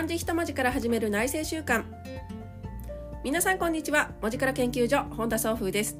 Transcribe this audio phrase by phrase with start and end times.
[0.00, 1.84] 漢字一文字から始める内政習慣
[3.22, 4.12] 皆さんこんにちは。
[4.22, 5.98] 文字から研究所本田総風です。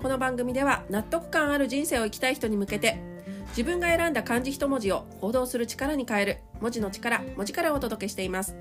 [0.00, 3.02] この番組では納得感ある人生を生きたい人に向けて
[3.48, 8.54] 自分が選んだ漢字一文字を行動する力に変える文字の力文字からお届けしています。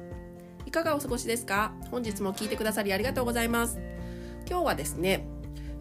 [0.65, 1.71] いかがお過ごしですか？
[1.91, 3.79] 本日も聞いてくださりありがとうございます。
[4.49, 5.27] 今日はですね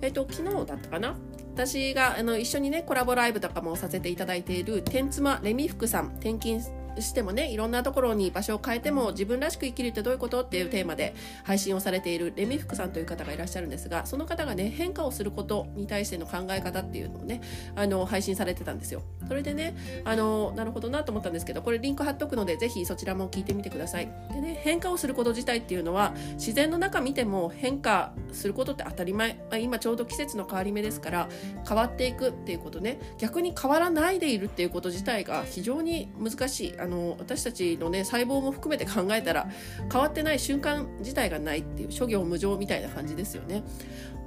[0.03, 1.17] えっ、と昨日だったかな？
[1.55, 6.61] 私があの一緒にねコラボライブとかもさせていただいている天妻レミフさん転勤
[7.01, 17.41] してもねいろんなところに場所を変えても自分らしく生きるってどういうことっていうテーマで配信をされているレミフクさんという方がいらっしゃるんですがその方がね変化をすることに対しての考え方っていうのをね
[17.75, 19.03] あの配信されてたんですよ。
[19.27, 24.11] それでねあのなるほどなと思ったんですけどこれリンク貼っとくのでぜひそちらも聞いてみてください。
[24.33, 29.39] でね変化をすること自体っていうのは自然の中見ても変化することって当たり前。
[29.61, 31.29] 今ちょうど季節の変わり目ですから
[31.67, 32.99] 変わっていくっていうことね。
[33.19, 36.75] 逆に変わらないでいるっていうこと自体が非常に難しい。
[36.79, 39.49] あの私たちのね細胞も含めて考えたら
[39.93, 43.63] 変わってない瞬間自体がないっていう諸行無常みたいな感じですよね。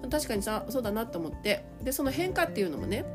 [0.09, 1.65] 確かにさそうだなと思って。
[1.83, 3.05] でその変化っていうのもね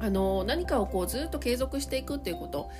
[0.00, 2.70] あの何かをこうずっと継続していくっていうこと。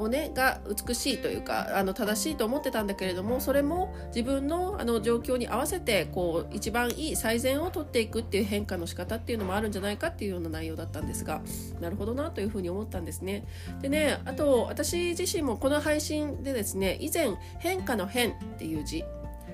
[0.00, 11.40] をねが美しいというかあの正しいと思ってたんだけれどもそれも自分のあの状況に合わせてこう一番いい最善をとっていくっていう変化の仕方っていうのもあるんじゃないかっていうような内容だったんですが
[11.80, 13.44] なるほどなというふうに思ったんですね。
[13.80, 19.04] でねあと私自身もこの配信でですね以前「変化の変」っていう字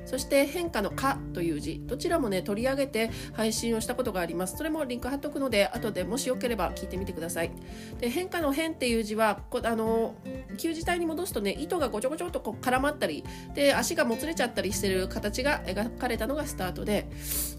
[0.04, 4.56] そして変化の「か」という字どちらもね取り上げて配信をしたことがあります。
[4.56, 7.50] それもリンク貼っとくので後でもしよければ聞いてみてください。
[8.00, 10.14] で変化の「変」っていう字はこあの
[10.58, 17.08] 旧字体に戻すとね糸がごちょごちょっとこう絡まったりで足がもつれちゃったりしてる形が描かれたのがスタートで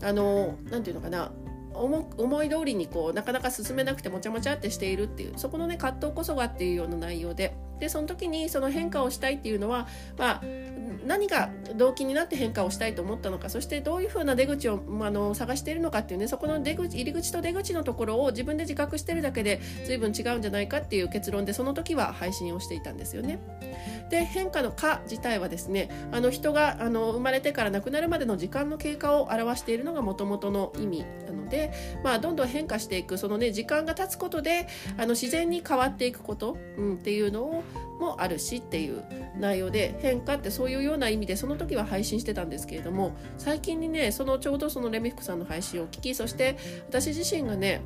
[0.01, 1.31] あの何て言うのかな。
[1.75, 7.53] 思い通りにこうなかなか進めなくてもちゃもちゃってしているっていうそこのね葛藤こそがっていうような内容で。
[7.79, 10.41] でその時にその変化をしたいっていうのは、まあ、
[11.05, 23.39] 何が動機になって変化をしたいと思ったのかそしてどういうふうな出口を、まあの探しているのかっていうねそこの出口入り口と出口のところを自分で自覚してるだけで随分違うんじゃないかっていう結論でその時は配信をしていたんですよね。
[24.09, 31.71] で変化の「か」自体はですねあの人があの生まれてから亡くなるまでの時間の経過を表しているのがもともとの意味なので、
[32.03, 37.63] まあ、どんどん変化していくそのね時間が経つことであの自然に変わっていくこと、うん、っていうのを
[37.99, 39.03] もあるしっていう
[39.37, 46.57] 内容で変化ってそういうような意味でその時は配信してたんですけれども最近にねそのちょうどそのレミフクさんの配信を聞きそして
[46.87, 47.81] 私自身がね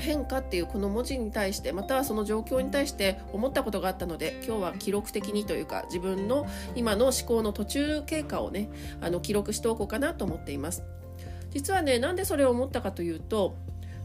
[0.00, 8.70] 変化っていうこの文字に対してまたはその状況に対して思ったことがあったので今日は記録的にというか自分の今の思考の途中経過をね
[9.00, 10.82] あの記録しておこうかなと思っています。
[11.50, 13.56] 実はねなんでそれを思ったかというと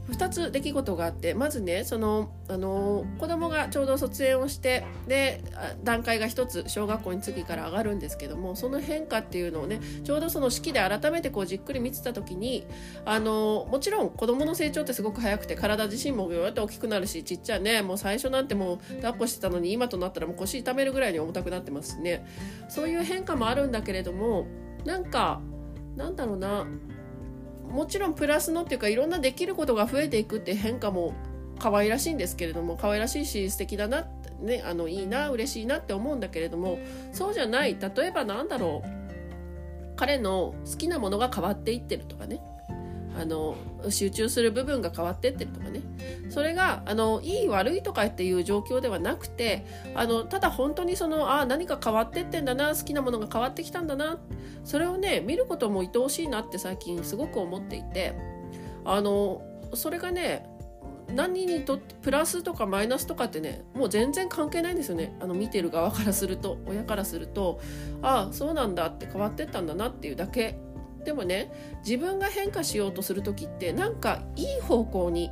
[0.09, 5.43] 2つ出来事があってまずねそのあの子供がちょうど卒園をしてで
[5.83, 12.67] 段階が1つ小学校に次から上がるんですけどもその変化っていうのをねちょうどその式で改めてこうじっくり見てた時に
[13.03, 22.25] あのもちろん子供の成長ってすごく早くて体自身もぐっと大きくなるしちっちゃいねもう最初なんてもう抱っこしてたのに今となったらもう腰痛めるぐらいに重たくなってますしね。
[22.69, 24.45] そういう変化もあるんだけれども
[24.85, 25.41] なんか
[25.95, 26.67] なんだろうな
[27.69, 31.13] もちろんプラスのっていうかいろんなできることが増えていくって変化も
[31.59, 34.07] 可愛らしいんですけれども可愛らしいし素敵だな
[34.41, 36.79] ねあのいいな嬉しいなって思うんだけれども
[37.13, 37.77] そうじゃない。
[37.79, 38.95] 例えばなんだろう。
[39.95, 42.41] 彼の好きなものが変わっていってるとかね。
[43.17, 43.55] あの
[43.89, 45.81] 集中する部分が変わってってるとかね。
[46.29, 54.17] それがあのいい悪いとかっていう状況ではなくてあのただ本当にそのあ何か変わってってんだな好きなものが変わってきたんだな
[54.63, 58.13] それをね見ることも愛おしいなって最近すごく思っていて
[58.83, 59.41] あの
[59.73, 60.47] それがね
[61.13, 65.15] 何にとってプラスとかマイナスとかってねもう全然関係ないんですよね。
[65.19, 67.61] あの見てる側からすると親からすると
[68.01, 70.57] ああそうなんだって変わってったんだなっていうだけ。
[71.05, 71.51] でもね
[71.85, 75.31] 自分が変化しようとする時ってなんかいい方向に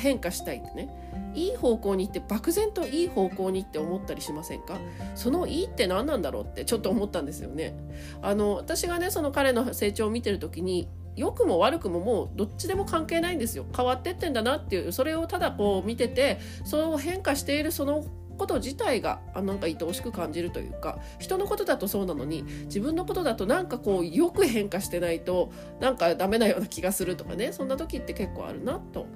[0.00, 0.88] 変化したいってね。
[1.34, 4.78] いい方向にって漠然といい方向にって思ったりしませんか？
[5.14, 7.76] そのいいって何なんだろうってちょっと思ったんですよね。
[8.22, 13.66] あの私がねその彼の成長を見てる時に良くも悪くももうどっちでも関係ないんですよ。
[13.76, 18.04] 変わってってんだなっていうそれをただこう見ててその変化しているその
[18.36, 29.06] こと自体があなんか愛おしく感じるというか人のことだとそうなのに自分のことだとなんかこうよく変化してないとなんかダメなような気がするとかねそんな時って結構あるなと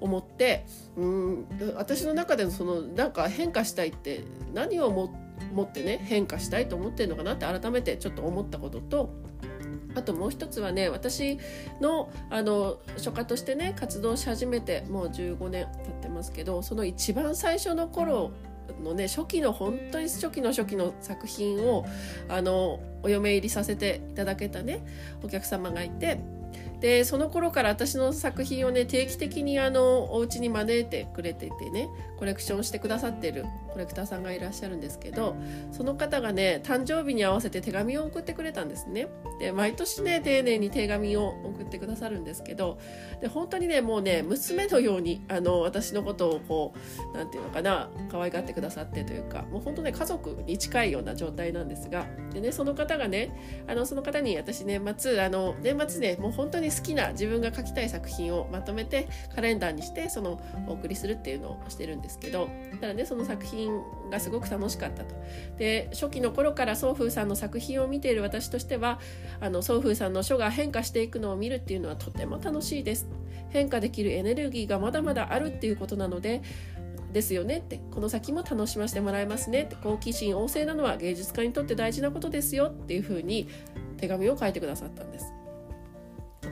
[0.00, 0.66] 思って
[0.96, 1.46] うん
[1.76, 5.14] 私の中でのそのなんか変化したいって何をも
[5.52, 9.14] 持ってね変化したいと思ってるのかなって改めてちょっと思ったことと
[9.94, 11.38] あともう一つはね私
[11.80, 18.32] のあの書家としてね活動し始めてもう15年経ってますけどその一番最初の頃
[18.82, 21.84] のね初期の本当に初期の初期の作品を
[22.28, 24.84] あのお嫁入りさせていただけたね
[25.22, 26.18] お客様がいて
[26.82, 31.88] でその頃から私の作品をね定期的にあのお家に招いてくれててね
[32.18, 35.36] コレクションしてくださってるコレクターさんがいらっしゃるんですけど
[35.70, 39.08] その方がね誕生日に合わせて手紙を送ってくれたんですね。
[39.38, 42.78] で毎年ね丁寧に手紙を送ってくださるんですけど
[43.20, 46.74] で本当にねもうね娘のようにあの私のことをこ
[47.14, 62.48] う何て言うのかな可愛がってくださってというかもう本当ね家族に近いような状態なんですがでねその方がねあのその方に私年末あの年末ねもう本当に好きな自分が書きたい作品をまとめてカレンダーにしてそのお送りするっていうのをしてるんですけど
[62.80, 63.70] ただねその作品
[64.10, 65.14] がすごく楽しかったと。
[65.58, 68.98] で初期の頃から宋風さんの作品を見ている私としては
[69.40, 73.08] あの宋風さんの書が変化していくのを見るっていうのはとても楽しいです。
[73.50, 76.42] 変化できるエネルギーがまだまだあるっていうことなので
[77.12, 83.48] ですよねってこの先も楽しませてもらえますねって好奇心旺盛なのは芸術家にとって大事なことですよっていうふうに
[83.98, 85.41] 手紙を書いてくださったんです。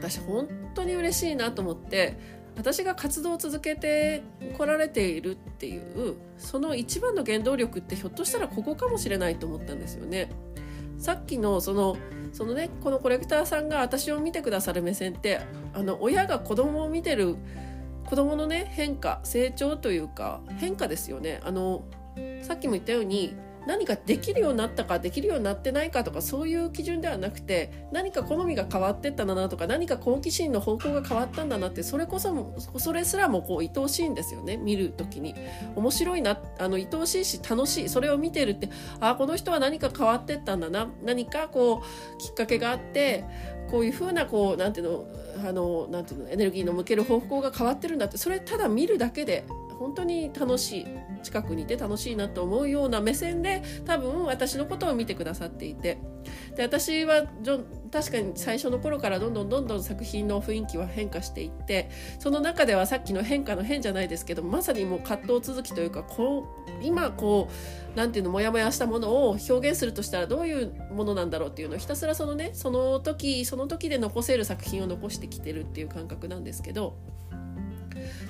[0.01, 2.17] 私本当に嬉しいなと思って
[2.57, 4.23] 私が活動を続けて
[4.57, 10.31] こられているっていうその一番の原動力ってひょっとしたらここかもしれないと思ったんですよね。
[10.99, 11.97] さっきのその
[12.33, 15.41] そのねこのコレクターさんが私を見てくださる目線って
[15.73, 17.37] あの親が子供を見てる
[18.07, 21.41] 子供のね変化成長というか変化ですよね。
[21.45, 21.85] あの
[22.43, 23.35] さっきも言ったように
[23.67, 35.35] 何かできるようになったかできるようになってないかとかそういう基準ではなくて何か好みが変わってったんだなとか何か好奇心の方向が変わったんだなってそれこそもそれすらもこう愛おしいんですよね見る時に。
[35.77, 37.89] 面白いなあの愛おしいし楽しい。
[37.89, 38.69] それを見てるって
[39.01, 40.89] ああこの人は何か変わってったんだな。
[41.05, 43.25] 何かこうきっかけがあって
[43.71, 48.17] こういうふうなこうなんていうのあのなんていうのエネルギーの向ける方向が変わってるんだって。
[48.17, 49.45] それただ見るだけで
[49.79, 50.87] 本当に楽しい。
[51.23, 55.99] 近くにいて楽しいなと思うような目線で多分私のことを見てくださっていて。
[56.55, 57.23] で私は
[57.91, 76.97] 確かに最初の頃からどんどんどんどん作品の雰囲気は変化していってその中ではさっきの変化の変じゃないですけどまさにもう葛藤続きというかこう今こう何ていうのモヤモヤしたものを表現するとしたらどういうものなんだろうっていうのをひたすらそのねその時その時で残せる作品を残してきてるっていう感覚なんですけど。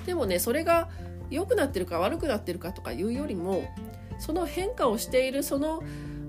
[0.05, 0.89] でもねそれが
[1.31, 3.63] 良くなってるか悪くなってるかとかいうよりも
[4.19, 5.81] その変化をしているその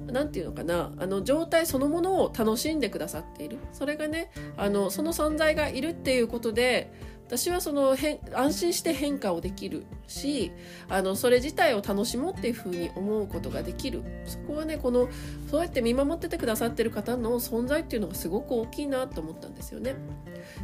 [0.07, 3.59] 何て言うのかなあの状態そのものを楽しんでくださっている。
[3.73, 6.93] それがねあのその存在がいるっていうことで
[7.32, 10.52] 私はその変安心して変化をできるし
[10.90, 15.08] あのそれ自体を楽しもうっていうふうに思うことができるそこはねこの
[15.50, 19.94] そうやって見守っててくださってる方の存在っていうのがすごく大きいなと思ったんですよね。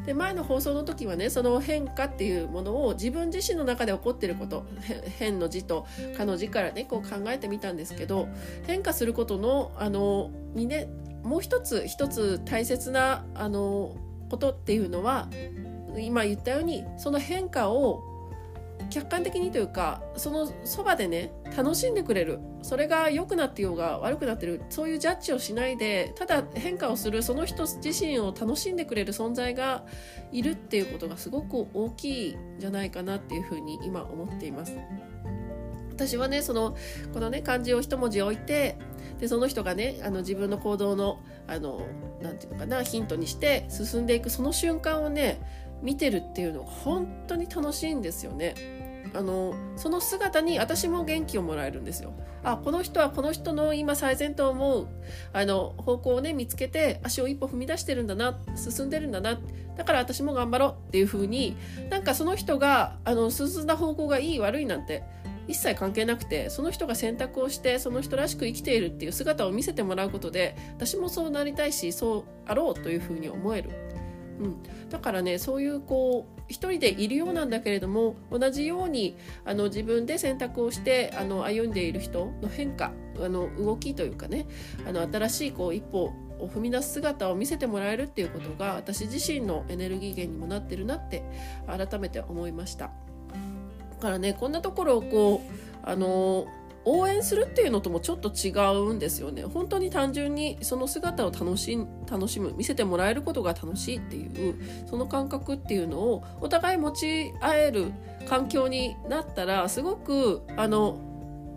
[0.05, 4.67] で前の放送の時はねその変化っていうものを自分自身の中で起こってること
[5.19, 5.87] 変の字と
[6.19, 8.29] かの字からねこう考えてみたんですけど
[8.67, 10.91] 変化することのあのにね
[11.23, 13.97] もう一つ一つ大切なあの
[14.29, 15.29] ことっていうのは
[15.97, 18.03] 今言ったようにその変化を
[18.91, 29.85] 客観的にというかそのそばでね楽しんでくれるそれが良くなってようが悪くなってるそういうジャッジをしないでただ変化をするその人自身を楽しんでくれる存在が
[30.33, 34.77] いるっていうことがすごく大きいんじゃないかなっていうふうに今思っています。
[35.91, 36.77] 私はねその
[37.13, 38.79] このね漢字を一文字置いて
[39.19, 41.19] でその人がねあの自分の行動の
[41.49, 41.81] あの
[42.23, 45.41] なて言うのかなヒントにして進んでいくその瞬間をね
[45.83, 48.55] 見てるっていうのが本当に楽しいんですよね。
[49.15, 52.13] あのその姿に私も元気をもらえるんですよ。
[52.45, 54.87] あこの人はこの人の今最善と思う
[55.33, 59.41] あの方向をね見つけて足を一歩踏み出してるんだな進んでるんだな
[59.77, 61.57] だから私も頑張ろうっていう風に
[61.91, 65.03] なんかその人があの進んだ方向がいい悪いなんて
[65.49, 73.71] 一切関係なくてその人が選択をしてその人らしく生きているっていう姿を見せてもらうことで私もそうなりたいしそうあろうというふうに思える。
[74.39, 84.47] うん、だからねそういうこう一人でいるようなんだけれども同じようにあの自分で選択をしてあの歩んでいる人の変化あの動きというかね
[84.87, 91.25] あの新しいこう一歩を踏み出す姿を見せてもらえるっていうことが私自身のエネルギー源にもなってるなって
[91.67, 92.91] 改めて思いました。
[93.91, 96.47] だからねこんなところをこうあの
[96.85, 99.43] 応援するっていうのともちょっと違うんですよね。
[99.45, 101.79] 本当に単純にその姿を楽し
[102.11, 107.93] 楽しむ見せてもらえることが楽しいっていうその感覚っていうのをお互い持ち合える
[108.29, 110.99] 環境になったらすごくあの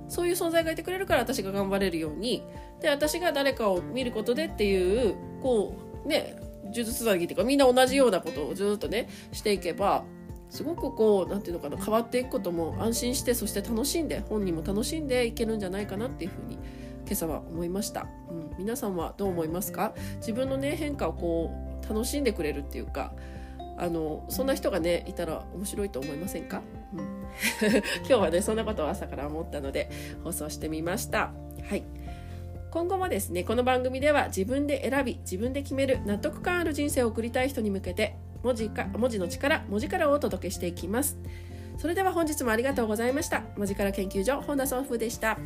[0.10, 2.44] そういう存在がいてくれるから私が頑張れるように
[2.82, 10.04] で私が誰かを見ることでっていうこうね呪術つなぎっていうかみんな同じようなことをずっとねしていけば
[10.51, 16.55] すごくこう何て言うのかな変わっていくことも安心してそして楽しんで本人も楽しんでいけるんじゃないかなっていうふうに
[17.05, 19.93] 今朝は思いました、うん、皆さんはどう思いますか？
[20.17, 21.51] 自分のね変化をこ
[21.84, 23.13] う楽しんでくれるっていうか
[23.77, 26.62] あのそんな人がねいたら面白いと思いませんか、
[26.93, 27.00] うん、
[28.08, 29.89] 今日はねそんなことを朝から思ったので
[30.24, 31.31] 放送してみました。
[31.63, 31.84] はい。
[32.72, 41.18] 今後もですねこの番組では自分で選び自分で決める納得感ある人生を送りたい人に向けて文字か文字の力文字からをお届けしていきます。
[41.78, 43.44] それでは本日もありがとうございました。
[43.58, 45.38] 文字から研究所本田総風でした。